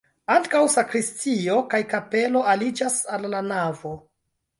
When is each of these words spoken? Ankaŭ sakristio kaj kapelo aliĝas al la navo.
Ankaŭ 0.35 0.59
sakristio 0.75 1.57
kaj 1.73 1.81
kapelo 1.91 2.41
aliĝas 2.55 2.97
al 3.19 3.29
la 3.35 3.43
navo. 3.51 3.93